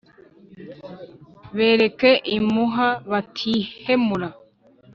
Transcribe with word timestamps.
Bareke 1.55 2.11
impuha 2.37 2.87
batihemura. 3.11 4.29